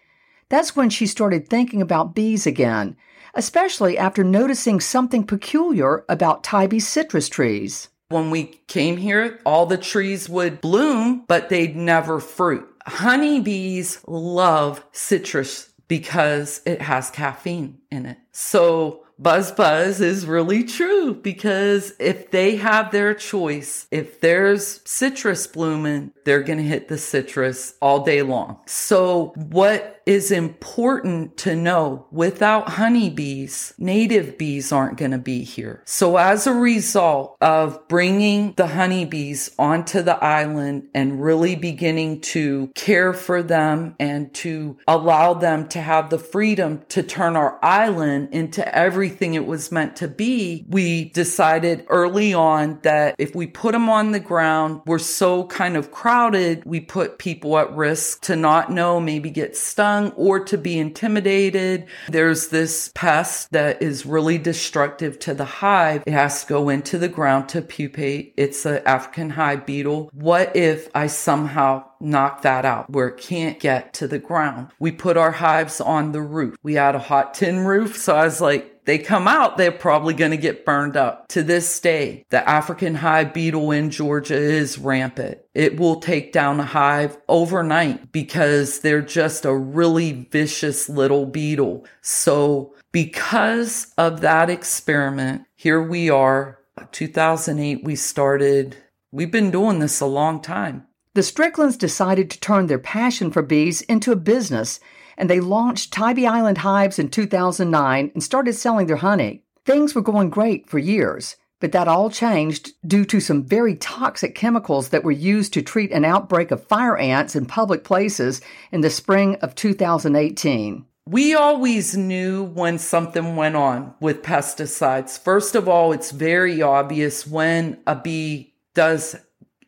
That's 0.49 0.77
when 0.77 0.91
she 0.91 1.07
started 1.07 1.49
thinking 1.49 1.83
about 1.83 2.15
bees 2.15 2.47
again, 2.47 2.97
especially 3.35 3.99
after 3.99 4.23
noticing 4.23 4.81
something 4.81 5.25
peculiar 5.25 6.05
about 6.09 6.45
Tybee's 6.45 6.87
citrus 6.87 7.29
trees. 7.29 7.89
When 8.09 8.31
we 8.31 8.61
came 8.69 8.99
here, 8.99 9.41
all 9.45 9.67
the 9.67 9.77
trees 9.77 10.29
would 10.29 10.61
bloom, 10.61 11.25
but 11.27 11.49
they'd 11.49 11.75
never 11.75 12.21
fruit. 12.21 12.69
Honeybees 12.87 14.01
love 14.07 14.85
citrus 14.93 15.71
because 15.89 16.63
it 16.65 16.83
has 16.83 17.11
caffeine 17.11 17.79
in 17.91 18.07
it. 18.07 18.19
So 18.31 19.06
buzz 19.19 19.53
buzz 19.53 20.01
is 20.01 20.27
really 20.27 20.65
true 20.65 21.15
because 21.15 21.95
if 21.99 22.31
they 22.31 22.57
have 22.57 22.91
their 22.91 23.15
choice, 23.15 23.87
if 23.91 24.21
there's 24.21 24.81
citrus 24.85 25.47
blooming, 25.47 26.13
they're 26.25 26.43
going 26.43 26.59
to 26.59 26.65
hit 26.65 26.89
the 26.89 26.99
citrus 26.99 27.75
all 27.81 28.05
day 28.05 28.23
long. 28.23 28.59
So 28.67 29.33
what 29.37 30.03
is 30.07 30.31
important 30.31 31.37
to 31.37 31.57
know 31.57 32.07
without 32.13 32.69
honeybees, 32.69 33.75
native 33.77 34.39
bees 34.39 34.71
aren't 34.71 34.99
going 34.99 35.11
to 35.11 35.19
be 35.19 35.43
here. 35.43 35.83
So 35.85 36.17
as 36.17 36.47
a 36.47 36.53
result 36.53 37.37
of 37.41 37.87
bringing 37.89 38.53
the 38.53 38.69
honeybees 38.69 39.51
onto 39.59 40.03
the 40.03 40.23
island 40.23 40.89
and 40.95 41.23
really 41.23 41.57
beginning 41.57 42.21
to 42.21 42.71
care 42.77 43.13
for 43.13 43.43
them 43.43 43.97
and 43.99 44.33
to 44.35 44.79
allow 44.87 45.35
them 45.35 45.69
to 45.69 45.81
have 45.81 46.11
the 46.11 46.19
freedom 46.19 46.83
to 46.91 47.03
turn 47.03 47.37
our 47.37 47.59
island 47.63 48.29
into 48.31 48.77
everything 49.07 49.35
it 49.35 49.47
was 49.47 49.71
meant 49.71 49.95
to 49.95 50.09
be, 50.09 50.67
we 50.69 51.05
decided 51.11 51.87
early 51.89 52.35
on 52.35 52.77
that 52.83 53.15
if 53.19 53.37
we 53.37 53.47
put 53.47 53.71
them 53.71 53.89
on 53.89 54.11
the 54.11 54.19
ground, 54.19 54.81
we're 54.85 54.99
so 54.99 55.45
kind 55.47 55.77
of 55.77 55.93
crowded, 55.93 56.61
we 56.65 56.81
put 56.81 57.19
people 57.19 57.57
at 57.57 57.73
risk 57.77 58.23
to 58.23 58.35
not 58.35 58.73
know, 58.73 58.99
maybe 58.99 59.31
get 59.31 59.57
stung 59.57 60.11
or 60.13 60.41
to 60.41 60.59
be 60.59 60.77
intimidated. 60.77 61.87
There's 62.09 62.49
this 62.49 62.91
pest 62.97 63.53
that 63.53 63.81
is 63.81 64.05
really 64.05 64.39
destructive 64.39 65.21
to 65.21 65.35
the 65.35 65.45
hive. 65.45 66.03
It 66.05 66.13
has 66.13 66.43
to 66.43 66.49
go 66.49 66.69
into 66.69 66.99
the 66.99 67.09
ground 67.09 67.49
to 67.51 67.63
pupate. 67.63 68.35
It's 68.37 68.67
an 68.67 68.83
African 68.85 69.31
hive 69.31 69.67
beetle. 69.67 70.11
What 70.13 70.57
if 70.57 70.89
I 70.97 71.07
somehow 71.07 71.85
knock 72.01 72.43
that 72.43 72.65
out 72.65 72.91
where 72.91 73.09
it 73.09 73.19
can't 73.19 73.61
get 73.61 73.95
to 73.95 74.09
the 74.09 74.19
ground? 74.19 74.73
We 74.81 74.91
put 74.91 75.17
our 75.17 75.31
hives 75.31 75.81
on 75.81 76.11
the 76.11 76.23
roof. 76.23 76.57
We 76.65 76.75
had 76.75 76.97
a 76.97 76.99
hot 76.99 77.35
tin 77.35 77.61
roof. 77.61 77.97
So 77.97 78.17
I 78.17 78.25
was 78.25 78.41
like, 78.41 78.76
they 78.87 78.99
come 78.99 79.27
out, 79.29 79.57
they're 79.57 79.73
probably 79.73 80.15
going 80.15 80.31
to 80.31 80.37
get 80.37 80.65
burned 80.65 80.97
up. 80.97 81.29
To 81.29 81.43
this 81.43 81.79
day, 81.81 82.25
the 82.31 82.49
African 82.49 82.95
hive 82.95 83.35
beetle 83.35 83.73
in 83.73 83.91
Georgia 83.91 84.37
is 84.37 84.79
rampant. 84.79 85.39
It 85.55 85.79
will 85.79 86.01
take 86.01 86.33
down 86.33 86.61
a 86.61 86.65
hive 86.65 87.19
overnight 87.29 88.13
because 88.13 88.81
they're 88.81 89.03
just 89.03 89.45
a 89.45 89.55
really 89.55 90.13
vicious 90.31 90.89
little 90.89 91.27
beetle. 91.27 91.85
So 92.01 92.75
because 92.93 93.93
of 93.99 94.21
that 94.21 94.49
experiment, 94.49 95.43
here 95.57 95.83
we 95.83 96.09
are. 96.09 96.61
2008, 96.93 97.83
we 97.83 97.97
started. 97.97 98.77
We've 99.11 99.31
been 99.31 99.51
doing 99.51 99.81
this 99.81 100.01
a 100.01 100.07
long 100.07 100.41
time. 100.41 100.87
The 101.15 101.23
Stricklands 101.23 101.77
decided 101.77 102.31
to 102.31 102.41
turn 102.41 102.67
their 102.67 102.79
passion 102.79 103.31
for 103.31 103.43
bees 103.43 103.81
into 103.83 104.13
a 104.13 104.17
business 104.17 104.79
and 105.17 105.31
they 105.31 105.41
launched 105.41 105.93
Tybee 105.93 106.27
Island 106.27 106.59
Hives 106.59 106.99
in 106.99 107.09
2009 107.09 108.11
and 108.15 108.23
started 108.23 108.55
selling 108.55 108.87
their 108.87 108.97
honey. 108.97 109.43
Things 109.65 109.95
were 109.95 110.03
going 110.03 110.31
great 110.31 110.69
for 110.69 110.79
years, 110.79 111.37
but 111.61 111.73
that 111.73 111.89
all 111.89 112.11
changed 112.11 112.73
due 112.87 113.05
to 113.07 113.21
some 113.21 113.45
very 113.45 113.75
toxic 113.75 114.35
chemicals 114.35 114.91
that 114.91 115.05
were 115.05 115.11
used 115.11 115.53
to 115.55 115.63
treat 115.63 115.91
an 115.91 116.05
outbreak 116.05 116.51
of 116.51 116.67
fire 116.67 116.97
ants 116.97 117.35
in 117.35 117.47
public 117.47 117.83
places 117.83 118.41
in 118.71 118.83
the 118.83 118.91
spring 118.91 119.37
of 119.37 119.55
2018. 119.55 120.85
We 121.09 121.35
always 121.35 121.97
knew 121.97 122.43
when 122.43 122.79
something 122.79 123.37
went 123.37 123.55
on 123.55 123.95
with 124.01 124.23
pesticides. 124.23 125.19
First 125.19 125.55
of 125.55 125.69
all, 125.69 125.93
it's 125.93 126.11
very 126.11 126.61
obvious 126.61 127.25
when 127.27 127.79
a 127.87 127.95
bee 127.95 128.55
does 128.75 129.15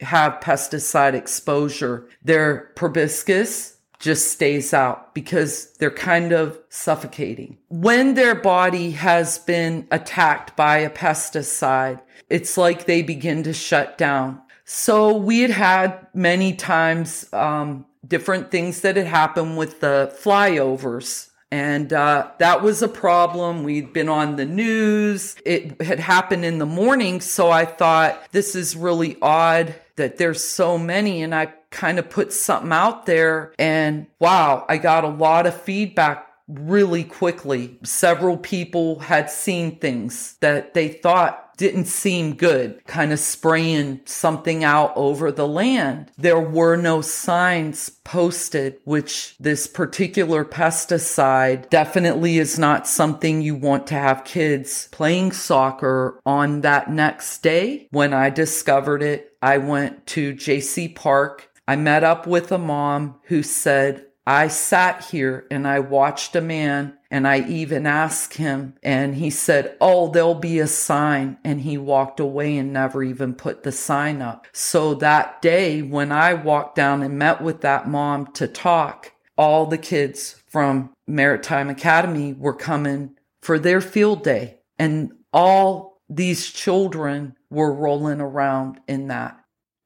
have 0.00 0.40
pesticide 0.40 1.14
exposure. 1.14 2.08
Their 2.22 2.72
proboscis, 2.74 3.77
just 3.98 4.32
stays 4.32 4.72
out 4.72 5.14
because 5.14 5.72
they're 5.78 5.90
kind 5.90 6.32
of 6.32 6.58
suffocating. 6.68 7.58
When 7.68 8.14
their 8.14 8.34
body 8.34 8.92
has 8.92 9.38
been 9.38 9.88
attacked 9.90 10.56
by 10.56 10.78
a 10.78 10.90
pesticide, 10.90 12.00
it's 12.28 12.56
like 12.56 12.84
they 12.84 13.02
begin 13.02 13.42
to 13.44 13.52
shut 13.52 13.98
down. 13.98 14.40
So 14.64 15.16
we 15.16 15.40
had 15.40 15.50
had 15.50 16.06
many 16.14 16.52
times 16.52 17.32
um, 17.32 17.86
different 18.06 18.50
things 18.50 18.82
that 18.82 18.96
had 18.96 19.06
happened 19.06 19.56
with 19.56 19.80
the 19.80 20.14
flyovers. 20.22 21.30
And 21.50 21.90
uh, 21.94 22.30
that 22.38 22.62
was 22.62 22.82
a 22.82 22.88
problem. 22.88 23.64
We'd 23.64 23.94
been 23.94 24.10
on 24.10 24.36
the 24.36 24.44
news. 24.44 25.34
It 25.46 25.80
had 25.80 25.98
happened 25.98 26.44
in 26.44 26.58
the 26.58 26.66
morning. 26.66 27.22
So 27.22 27.50
I 27.50 27.64
thought, 27.64 28.22
this 28.32 28.54
is 28.54 28.76
really 28.76 29.16
odd 29.22 29.74
that 29.96 30.18
there's 30.18 30.44
so 30.44 30.76
many. 30.76 31.22
And 31.22 31.34
I 31.34 31.54
kind 31.70 31.98
of 31.98 32.10
put 32.10 32.32
something 32.32 32.72
out 32.72 33.06
there 33.06 33.52
and 33.58 34.06
wow, 34.18 34.64
I 34.68 34.78
got 34.78 35.04
a 35.04 35.08
lot 35.08 35.46
of 35.46 35.60
feedback 35.60 36.26
really 36.48 37.04
quickly. 37.04 37.78
Several 37.84 38.36
people 38.36 39.00
had 39.00 39.30
seen 39.30 39.78
things 39.78 40.36
that 40.40 40.74
they 40.74 40.88
thought 40.88 41.48
didn't 41.58 41.86
seem 41.86 42.34
good, 42.34 42.80
kind 42.86 43.12
of 43.12 43.18
spraying 43.18 44.00
something 44.04 44.62
out 44.62 44.92
over 44.94 45.30
the 45.30 45.46
land. 45.46 46.10
There 46.16 46.40
were 46.40 46.76
no 46.76 47.02
signs 47.02 47.90
posted, 47.90 48.78
which 48.84 49.34
this 49.38 49.66
particular 49.66 50.44
pesticide 50.44 51.68
definitely 51.68 52.38
is 52.38 52.58
not 52.58 52.86
something 52.86 53.42
you 53.42 53.56
want 53.56 53.88
to 53.88 53.94
have 53.94 54.24
kids 54.24 54.88
playing 54.92 55.32
soccer 55.32 56.20
on 56.24 56.60
that 56.60 56.90
next 56.90 57.42
day. 57.42 57.88
When 57.90 58.14
I 58.14 58.30
discovered 58.30 59.02
it, 59.02 59.32
I 59.42 59.58
went 59.58 60.06
to 60.08 60.34
Jaycee 60.34 60.94
Park 60.94 61.47
I 61.68 61.76
met 61.76 62.02
up 62.02 62.26
with 62.26 62.50
a 62.50 62.56
mom 62.56 63.20
who 63.24 63.42
said, 63.42 64.06
I 64.26 64.48
sat 64.48 65.04
here 65.04 65.46
and 65.50 65.68
I 65.68 65.80
watched 65.80 66.34
a 66.34 66.40
man 66.40 66.96
and 67.10 67.28
I 67.28 67.46
even 67.46 67.86
asked 67.86 68.34
him 68.34 68.76
and 68.82 69.16
he 69.16 69.28
said, 69.28 69.76
Oh, 69.78 70.10
there'll 70.10 70.34
be 70.34 70.60
a 70.60 70.66
sign. 70.66 71.36
And 71.44 71.60
he 71.60 71.76
walked 71.76 72.20
away 72.20 72.56
and 72.56 72.72
never 72.72 73.02
even 73.02 73.34
put 73.34 73.64
the 73.64 73.72
sign 73.72 74.22
up. 74.22 74.46
So 74.54 74.94
that 74.94 75.42
day 75.42 75.82
when 75.82 76.10
I 76.10 76.32
walked 76.32 76.74
down 76.74 77.02
and 77.02 77.18
met 77.18 77.42
with 77.42 77.60
that 77.60 77.86
mom 77.86 78.32
to 78.32 78.48
talk, 78.48 79.12
all 79.36 79.66
the 79.66 79.76
kids 79.76 80.42
from 80.48 80.94
Maritime 81.06 81.68
Academy 81.68 82.32
were 82.32 82.54
coming 82.54 83.14
for 83.42 83.58
their 83.58 83.82
field 83.82 84.24
day 84.24 84.60
and 84.78 85.12
all 85.34 86.00
these 86.08 86.50
children 86.50 87.36
were 87.50 87.74
rolling 87.74 88.22
around 88.22 88.80
in 88.88 89.08
that. 89.08 89.38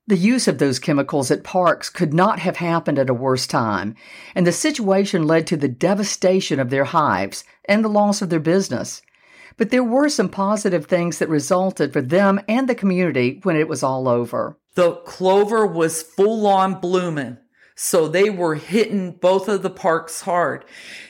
The 0.09 0.17
use 0.17 0.49
of 0.49 0.59
those 0.59 0.81
chemicals 0.81 1.31
at 1.31 1.45
parks 1.45 1.89
could 1.89 2.13
not 2.13 2.41
have 2.41 2.57
happened 2.57 2.99
at 2.99 3.09
a 3.09 3.15
worse 3.15 3.47
time, 3.47 3.95
and 4.35 4.45
the 4.45 4.53
situation 4.53 5.29
led 5.29 5.47
to 5.47 5.57
the 5.57 5.69
devastation 5.69 6.59
of 6.59 6.71
their 6.71 6.85
hives 6.85 7.45
and 7.67 7.85
the 7.85 7.89
loss 7.89 8.21
of 8.21 8.29
their 8.29 8.41
business. 8.41 9.03
But 9.57 9.71
there 9.71 9.85
were 9.85 10.09
some 10.09 10.29
positive 10.29 10.87
things 10.87 11.19
that 11.19 11.29
resulted 11.29 11.93
for 11.93 12.01
them 12.01 12.41
and 12.49 12.69
the 12.69 12.75
community 12.75 13.39
when 13.45 13.55
it 13.55 13.69
was 13.69 13.85
all 13.85 14.09
over. 14.09 14.59
The 14.75 14.97
clover 14.97 15.67
was 15.67 16.03
full 16.03 16.47
on 16.49 16.81
blooming. 16.81 17.39
So 17.75 18.09
they 18.09 18.29
were 18.29 18.57
hitting 18.57 19.13
both 19.13 19.49
of 19.49 19.63
the 19.63 19.71
parks 19.71 20.23
hard. 20.23 20.65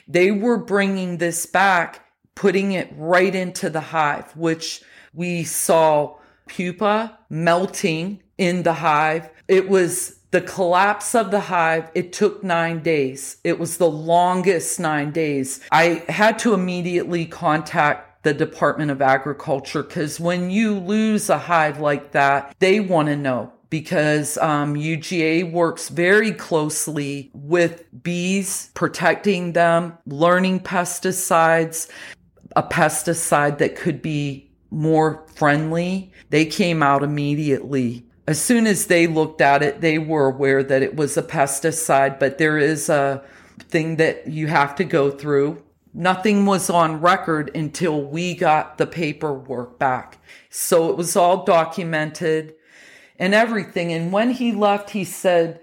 They 0.07 0.31
were 0.31 0.59
bringing 0.59 1.17
this 1.17 1.47
back, 1.47 2.05
putting 2.35 2.73
it 2.73 2.93
right 2.95 3.35
into 3.35 3.71
the 3.71 3.81
hive, 3.81 4.37
which 4.37 4.83
we 5.15 5.45
saw 5.45 6.19
pupa 6.53 7.19
melting 7.31 8.23
in 8.39 8.63
the 8.63 8.75
hive. 8.75 9.31
It 9.49 9.69
was 9.69 10.19
the 10.31 10.41
collapse 10.41 11.15
of 11.15 11.31
the 11.31 11.41
hive. 11.41 11.91
It 11.95 12.13
took 12.13 12.43
nine 12.43 12.83
days. 12.83 13.39
It 13.45 13.59
was 13.59 13.79
the 13.79 13.91
longest 13.91 14.81
nine 14.81 15.13
days. 15.13 15.61
I 15.71 16.03
had 16.09 16.39
to 16.41 16.55
immediately 16.55 17.27
contact 17.27 18.23
the 18.23 18.35
Department 18.35 18.91
of 18.91 19.03
Agriculture 19.03 19.83
because 19.83 20.21
when 20.21 20.51
you 20.51 20.79
lose 20.79 21.29
a 21.29 21.39
hive 21.39 21.81
like 21.81 22.13
that, 22.13 22.55
they 22.61 22.81
want 22.81 23.09
to 23.09 23.17
know 23.17 23.53
because 23.69 24.37
um, 24.39 24.75
UGA 24.75 25.51
works 25.51 25.89
very 25.89 26.33
closely 26.33 27.31
with 27.33 27.85
bees, 28.03 28.71
protecting 28.75 29.55
them, 29.55 29.97
learning 30.07 30.61
pesticides, 30.61 31.89
a 32.55 32.63
pesticide 32.63 33.59
that 33.59 33.75
could 33.75 34.03
be 34.03 34.52
more 34.73 35.25
friendly. 35.35 36.11
They 36.31 36.47
came 36.47 36.83
out 36.83 37.03
immediately 37.03 38.05
as 38.27 38.41
soon 38.41 38.67
as 38.67 38.87
they 38.87 39.07
looked 39.07 39.41
at 39.41 39.63
it, 39.63 39.81
they 39.81 39.99
were 39.99 40.27
aware 40.27 40.63
that 40.63 40.83
it 40.83 40.97
was 40.97 41.17
a 41.17 41.23
pesticide, 41.23 42.19
but 42.19 42.39
there 42.39 42.57
is 42.57 42.89
a 42.89 43.23
thing 43.59 43.97
that 43.97 44.29
you 44.29 44.47
have 44.47 44.75
to 44.77 44.85
go 44.85 45.11
through. 45.11 45.63
Nothing 45.93 46.47
was 46.47 46.71
on 46.71 47.01
record 47.01 47.55
until 47.55 48.01
we 48.01 48.35
got 48.35 48.79
the 48.79 48.87
paperwork 48.87 49.79
back. 49.79 50.19
So 50.51 50.89
it 50.91 50.97
was 50.97 51.17
all 51.17 51.45
documented 51.45 52.55
and 53.19 53.35
everything. 53.35 53.93
And 53.93 54.13
when 54.13 54.31
he 54.31 54.53
left, 54.53 54.91
he 54.91 55.05
said, 55.05 55.61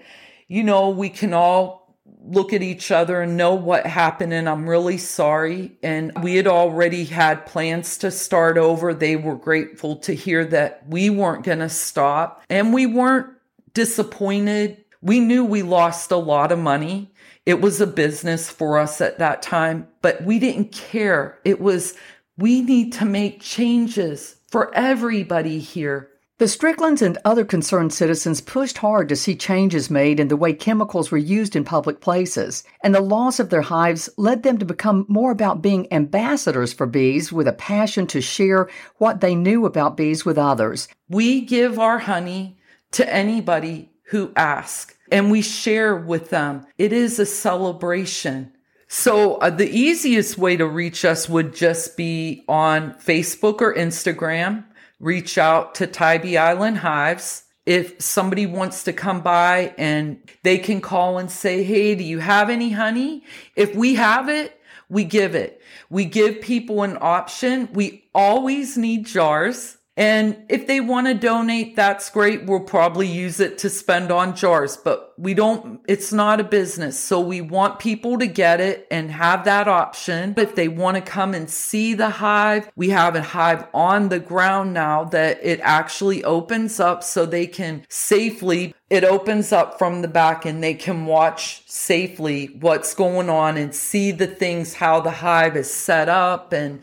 you 0.48 0.64
know, 0.64 0.90
we 0.90 1.10
can 1.10 1.34
all 1.34 1.89
look 2.24 2.54
at 2.54 2.62
each 2.62 2.92
other 2.92 3.22
and 3.22 3.38
know 3.38 3.56
what 3.56 3.86
happened 3.86 4.34
and 4.34 4.48
I'm 4.48 4.70
really 4.70 4.98
sorry. 4.98 5.78
And 5.82 6.12
we 6.22 6.36
had 6.36 6.48
already 6.48 7.06
had 7.06 7.46
plans 7.46 7.98
to 8.00 8.12
start 8.12 8.58
over. 8.58 8.94
They 8.94 9.16
were 9.16 9.36
grateful 9.36 9.98
to 9.98 10.14
hear 10.14 10.46
that 10.46 10.84
we 10.88 11.10
weren't 11.10 11.44
going 11.44 11.60
to 11.60 11.70
stop 11.70 12.44
and 12.50 12.74
we 12.74 12.86
weren't 12.86 13.28
disappointed. 13.74 14.84
We 15.02 15.20
knew 15.20 15.44
we 15.44 15.64
lost 15.64 16.12
a 16.12 16.18
lot 16.18 16.52
of 16.52 16.60
money. 16.60 17.12
It 17.46 17.62
was 17.62 17.82
a 17.82 17.88
business 17.88 18.50
for 18.50 18.78
us 18.78 19.02
at 19.02 19.20
that 19.20 19.42
time, 19.42 19.88
but 20.02 20.24
we 20.24 20.40
didn't 20.40 20.72
care. 20.72 21.40
It 21.46 21.60
was, 21.60 21.96
we 22.38 22.62
need 22.62 22.94
to 22.94 23.06
make 23.06 23.42
changes 23.42 24.36
for 24.50 24.74
everybody 24.76 25.60
here. 25.60 26.10
The 26.40 26.48
Stricklands 26.48 27.02
and 27.02 27.18
other 27.26 27.44
concerned 27.44 27.92
citizens 27.92 28.40
pushed 28.40 28.78
hard 28.78 29.10
to 29.10 29.18
see 29.18 29.36
changes 29.36 29.90
made 29.90 30.22
in 30.22 30.30
the 30.30 30.38
way 30.38 30.54
chemicals 30.54 31.12
were 31.12 31.18
used 31.18 31.54
in 31.54 31.66
public 31.66 32.00
places, 32.00 32.64
and 32.82 32.96
the 32.96 33.02
loss 33.02 33.42
of 33.42 33.50
their 33.50 33.64
hives 33.64 34.10
led 34.16 34.44
them 34.44 34.58
to 34.60 34.66
become 34.66 35.06
more 35.10 35.32
about 35.32 35.62
being 35.62 35.92
ambassadors 35.92 36.72
for 36.72 36.86
bees 36.86 37.34
with 37.34 37.46
a 37.46 37.52
passion 37.52 38.08
to 38.08 38.22
share 38.22 38.70
what 39.00 39.20
they 39.20 39.36
knew 39.36 39.66
about 39.66 39.98
bees 39.98 40.24
with 40.24 40.38
others. 40.38 40.88
We 41.10 41.42
give 41.42 41.78
our 41.78 42.00
honey 42.00 42.58
to 42.92 43.14
anybody 43.14 43.92
who 44.04 44.32
asks, 44.38 44.96
and 45.12 45.30
we 45.30 45.42
share 45.42 45.94
with 45.94 46.30
them. 46.30 46.66
It 46.78 46.94
is 46.94 47.20
a 47.20 47.26
celebration. 47.26 48.54
So 48.88 49.36
uh, 49.36 49.50
the 49.50 49.70
easiest 49.70 50.38
way 50.38 50.56
to 50.56 50.66
reach 50.66 51.04
us 51.04 51.28
would 51.28 51.54
just 51.54 51.98
be 51.98 52.46
on 52.48 52.94
Facebook 52.94 53.60
or 53.60 53.76
Instagram 53.76 54.64
reach 55.00 55.38
out 55.38 55.76
to 55.76 55.88
Tybee 55.88 56.38
Island 56.38 56.80
Hives. 56.80 57.44
If 57.66 58.02
somebody 58.02 58.46
wants 58.46 58.84
to 58.84 58.94
come 58.94 59.22
by 59.22 59.74
and 59.78 60.20
they 60.44 60.58
can 60.58 60.82
call 60.82 61.18
and 61.18 61.30
say, 61.30 61.64
Hey, 61.64 61.96
do 61.96 62.04
you 62.04 62.20
have 62.20 62.50
any 62.50 62.72
honey? 62.72 63.24
If 63.56 63.76
we 63.76 63.96
have 63.96 64.30
it, 64.30 64.60
we 64.90 65.04
give 65.04 65.36
it. 65.36 65.62
We 65.90 66.06
give 66.06 66.42
people 66.42 66.84
an 66.84 66.98
option. 67.00 67.70
We 67.74 68.06
always 68.14 68.78
need 68.78 69.06
jars. 69.06 69.78
And 70.00 70.46
if 70.48 70.66
they 70.66 70.80
want 70.80 71.08
to 71.08 71.14
donate, 71.14 71.76
that's 71.76 72.10
great. 72.10 72.46
We'll 72.46 72.62
probably 72.62 73.06
use 73.06 73.42
it 73.42 73.58
to 73.58 73.70
spend 73.70 74.14
on 74.14 74.34
jars, 74.34 74.78
but 74.78 75.14
we 75.18 75.34
don't, 75.34 75.82
it's 75.90 76.14
not 76.14 76.40
a 76.40 76.46
business. 76.46 76.98
So 76.98 77.20
we 77.20 77.42
want 77.42 77.80
people 77.80 78.18
to 78.20 78.26
get 78.26 78.62
it 78.62 78.88
and 78.90 79.12
have 79.12 79.44
that 79.44 79.68
option. 79.68 80.36
If 80.38 80.56
they 80.56 80.70
want 80.70 80.96
to 80.96 81.02
come 81.02 81.34
and 81.34 81.50
see 81.50 81.96
the 81.96 82.12
hive, 82.12 82.72
we 82.78 82.92
have 82.92 83.18
a 83.18 83.22
hive 83.22 83.68
on 83.74 84.08
the 84.08 84.22
ground 84.22 84.74
now 84.74 85.04
that 85.04 85.38
it 85.44 85.60
actually 85.64 86.24
opens 86.24 86.80
up 86.80 87.04
so 87.04 87.26
they 87.26 87.46
can 87.46 87.86
safely 87.90 88.74
it 88.90 89.04
opens 89.04 89.52
up 89.52 89.78
from 89.78 90.02
the 90.02 90.08
back 90.08 90.46
and 90.46 90.64
they 90.64 90.74
can 90.74 91.06
watch 91.06 91.62
safely 91.68 92.48
what's 92.60 92.96
going 92.96 93.30
on 93.30 93.56
and 93.56 93.76
see 93.76 94.12
the 94.12 94.26
things, 94.26 94.74
how 94.74 95.00
the 95.00 95.12
hive 95.12 95.56
is 95.56 95.72
set 95.72 96.10
up 96.10 96.54
and 96.54 96.82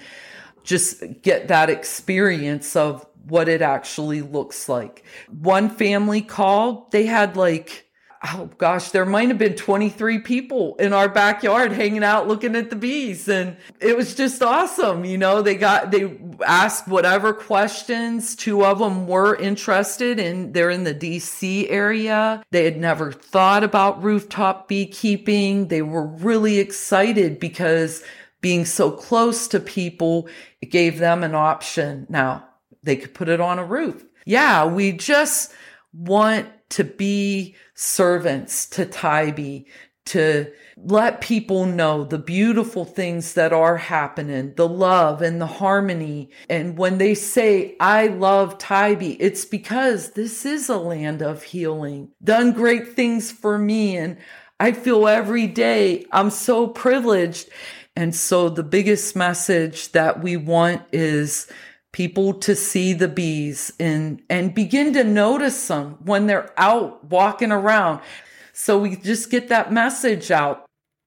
just 0.67 1.03
get 1.23 1.49
that 1.49 1.71
experience 1.71 2.77
of 2.77 3.07
what 3.29 3.49
it 3.49 3.63
actually 3.63 4.21
looks 4.21 4.69
like. 4.69 5.05
One 5.29 5.71
family 5.71 6.21
called, 6.21 6.91
they 6.93 7.07
had 7.07 7.37
like, 7.37 7.87
oh 8.25 8.51
gosh, 8.59 8.91
there 8.91 9.05
might 9.05 9.29
have 9.29 9.39
been 9.39 9.55
23 9.55 10.21
people 10.21 10.75
in 10.77 10.93
our 10.93 11.09
backyard 11.09 11.73
hanging 11.73 12.05
out 12.05 12.29
looking 12.29 12.57
at 12.57 12.71
the 12.71 12.77
bees. 12.77 13.29
And 13.29 13.57
it 13.81 13.97
was 13.97 14.15
just 14.15 14.43
awesome. 14.43 15.05
You 15.05 15.19
know, 15.19 15.43
they 15.43 15.55
got, 15.55 15.91
they 15.91 16.19
asked 16.45 16.89
whatever 16.89 17.33
questions. 17.33 18.35
Two 18.35 18.65
of 18.65 18.79
them 18.79 19.07
were 19.07 19.37
interested 19.37 20.19
and 20.19 20.55
they're 20.55 20.71
in 20.71 20.85
the 20.85 20.95
DC 20.95 21.71
area. 21.71 22.43
They 22.51 22.65
had 22.65 22.79
never 22.79 23.13
thought 23.13 23.65
about 23.65 24.03
rooftop 24.03 24.69
beekeeping. 24.69 25.69
They 25.69 25.83
were 25.83 26.07
really 26.07 26.59
excited 26.59 27.39
because 27.39 28.03
being 28.41 28.65
so 28.65 28.91
close 28.91 29.49
to 29.49 29.61
people, 29.61 30.29
it 30.61 30.71
gave 30.71 30.99
them 30.99 31.25
an 31.25 31.35
option. 31.35 32.07
Now 32.09 32.47
they 32.83 32.97
could 32.97 33.15
put 33.15 33.29
it 33.29 33.41
on 33.41 33.59
a 33.59 33.65
roof. 33.65 34.05
Yeah, 34.25 34.67
we 34.67 34.93
just 34.93 35.53
want 35.93 36.49
to 36.71 36.85
be 36.85 37.55
servants 37.75 38.67
to 38.67 38.87
Tybee, 38.87 39.67
to 40.07 40.53
let 40.77 41.21
people 41.21 41.65
know 41.65 42.05
the 42.05 42.19
beautiful 42.19 42.85
things 42.85 43.35
that 43.35 43.53
are 43.53 43.77
happening, 43.77 44.55
the 44.55 44.69
love 44.69 45.23
and 45.23 45.41
the 45.41 45.47
harmony. 45.47 46.31
And 46.49 46.77
when 46.77 46.99
they 46.99 47.15
say, 47.15 47.77
I 47.81 48.09
love 48.09 48.59
Tybee, 48.59 49.17
it's 49.19 49.45
because 49.45 50.11
this 50.11 50.45
is 50.45 50.69
a 50.69 50.77
land 50.77 51.23
of 51.23 51.43
healing, 51.43 52.11
done 52.23 52.53
great 52.53 52.95
things 52.95 53.33
for 53.33 53.59
me. 53.59 53.97
And 53.97 54.19
I 54.61 54.73
feel 54.73 55.09
every 55.09 55.47
day 55.47 56.05
I'm 56.13 56.31
so 56.31 56.67
privileged. 56.67 57.49
And 57.97 58.15
so 58.15 58.51
the 58.51 58.63
biggest 58.63 59.17
message 59.17 59.93
that 59.93 60.23
we 60.23 60.37
want 60.37 60.83
is 60.93 61.51
people 61.93 62.35
to 62.35 62.55
see 62.55 62.93
the 62.93 63.09
bees 63.09 63.73
and, 63.81 64.21
and 64.29 64.55
begin 64.55 64.93
to 64.93 65.03
notice 65.03 65.69
them 65.69 65.97
when 66.05 66.27
they're 66.27 66.53
out 66.59 67.03
walking 67.05 67.51
around. 67.51 68.03
So 68.53 68.79
we 68.79 68.97
just 68.97 69.31
get 69.31 69.49
that 69.49 69.73
message 69.73 70.31
out. 70.31 70.66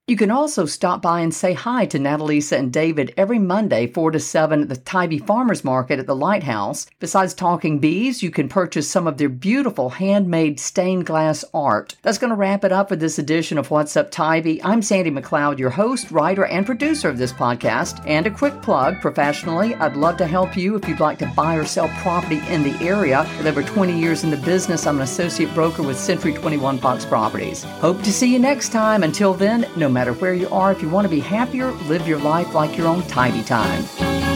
You 0.09 0.17
can 0.17 0.31
also 0.31 0.65
stop 0.65 1.03
by 1.03 1.19
and 1.19 1.31
say 1.31 1.53
hi 1.53 1.85
to 1.85 1.99
Natalisa 1.99 2.57
and 2.57 2.73
David 2.73 3.13
every 3.15 3.37
Monday, 3.37 3.85
4 3.85 4.09
to 4.09 4.19
7 4.19 4.63
at 4.63 4.67
the 4.67 4.75
Tybee 4.75 5.19
Farmers 5.19 5.63
Market 5.63 5.99
at 5.99 6.07
the 6.07 6.15
Lighthouse. 6.15 6.87
Besides 6.99 7.35
talking 7.35 7.77
bees, 7.77 8.23
you 8.23 8.31
can 8.31 8.49
purchase 8.49 8.89
some 8.89 9.05
of 9.05 9.19
their 9.19 9.29
beautiful 9.29 9.91
handmade 9.91 10.59
stained 10.59 11.05
glass 11.05 11.45
art. 11.53 11.95
That's 12.01 12.17
going 12.17 12.31
to 12.31 12.35
wrap 12.35 12.63
it 12.63 12.71
up 12.71 12.89
for 12.89 12.95
this 12.95 13.19
edition 13.19 13.59
of 13.59 13.69
What's 13.69 13.95
Up 13.95 14.09
Tybee. 14.09 14.59
I'm 14.63 14.81
Sandy 14.81 15.11
McLeod, 15.11 15.59
your 15.59 15.69
host, 15.69 16.09
writer, 16.09 16.45
and 16.45 16.65
producer 16.65 17.07
of 17.07 17.19
this 17.19 17.31
podcast. 17.31 18.03
And 18.07 18.25
a 18.25 18.31
quick 18.31 18.63
plug 18.63 19.01
professionally, 19.01 19.75
I'd 19.75 19.95
love 19.95 20.17
to 20.17 20.25
help 20.25 20.57
you 20.57 20.75
if 20.75 20.89
you'd 20.89 20.99
like 20.99 21.19
to 21.19 21.31
buy 21.35 21.53
or 21.53 21.65
sell 21.65 21.87
property 22.01 22.41
in 22.49 22.63
the 22.63 22.83
area. 22.83 23.29
With 23.37 23.45
over 23.45 23.61
20 23.61 23.99
years 23.99 24.23
in 24.23 24.31
the 24.31 24.37
business, 24.37 24.87
I'm 24.87 24.95
an 24.95 25.03
associate 25.03 25.53
broker 25.53 25.83
with 25.83 25.99
Century 25.99 26.33
21 26.33 26.79
Fox 26.79 27.05
Properties. 27.05 27.63
Hope 27.63 28.01
to 28.01 28.11
see 28.11 28.33
you 28.33 28.39
next 28.39 28.69
time. 28.69 29.03
Until 29.03 29.35
then, 29.35 29.67
no 29.75 29.87
matter 29.87 29.98
where 30.07 30.33
you 30.33 30.49
are, 30.49 30.71
if 30.71 30.81
you 30.81 30.89
want 30.89 31.05
to 31.05 31.09
be 31.09 31.19
happier, 31.19 31.71
live 31.88 32.07
your 32.07 32.19
life 32.19 32.55
like 32.55 32.77
your 32.77 32.88
own 32.88 33.03
Tybee 33.03 33.43
time. 33.43 34.28